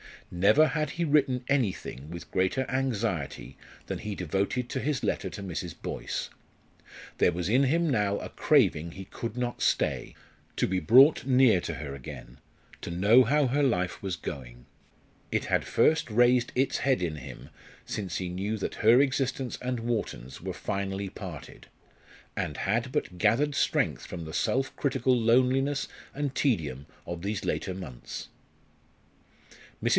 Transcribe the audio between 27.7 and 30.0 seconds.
months. Mrs.